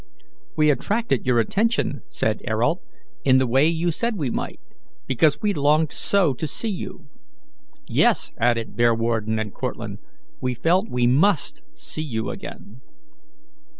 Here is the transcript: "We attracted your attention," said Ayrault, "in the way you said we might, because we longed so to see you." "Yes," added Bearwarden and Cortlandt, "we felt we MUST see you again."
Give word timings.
"We 0.57 0.71
attracted 0.71 1.27
your 1.27 1.37
attention," 1.37 2.01
said 2.07 2.41
Ayrault, 2.49 2.81
"in 3.23 3.37
the 3.37 3.45
way 3.45 3.67
you 3.67 3.91
said 3.91 4.15
we 4.15 4.31
might, 4.31 4.59
because 5.05 5.39
we 5.43 5.53
longed 5.53 5.91
so 5.91 6.33
to 6.33 6.47
see 6.47 6.69
you." 6.71 7.07
"Yes," 7.85 8.31
added 8.39 8.75
Bearwarden 8.75 9.37
and 9.37 9.53
Cortlandt, 9.53 9.99
"we 10.41 10.55
felt 10.55 10.89
we 10.89 11.05
MUST 11.05 11.61
see 11.75 12.01
you 12.01 12.31
again." 12.31 12.81